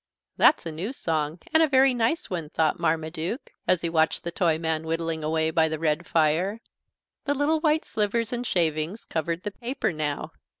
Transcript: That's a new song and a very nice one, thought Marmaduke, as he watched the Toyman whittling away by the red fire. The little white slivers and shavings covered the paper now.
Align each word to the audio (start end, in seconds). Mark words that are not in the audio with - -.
That's 0.35 0.65
a 0.65 0.71
new 0.71 0.93
song 0.93 1.37
and 1.53 1.61
a 1.61 1.67
very 1.67 1.93
nice 1.93 2.27
one, 2.27 2.49
thought 2.49 2.79
Marmaduke, 2.79 3.53
as 3.67 3.81
he 3.81 3.87
watched 3.89 4.23
the 4.23 4.31
Toyman 4.31 4.83
whittling 4.87 5.23
away 5.23 5.51
by 5.51 5.67
the 5.69 5.77
red 5.77 6.07
fire. 6.07 6.59
The 7.25 7.35
little 7.35 7.59
white 7.59 7.85
slivers 7.85 8.33
and 8.33 8.47
shavings 8.47 9.05
covered 9.05 9.43
the 9.43 9.51
paper 9.51 9.93
now. 9.93 10.31